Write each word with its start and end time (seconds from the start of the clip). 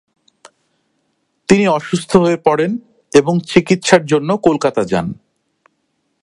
তিনি 1.49 1.67
অসুস্থ 1.67 2.11
হয়ে 2.17 2.37
পড়েন 2.37 2.71
এবং 3.13 3.39
চিকিৎসার 3.47 4.05
জন্য 4.05 4.37
কলকাতা 4.37 4.83
যান। 4.83 5.07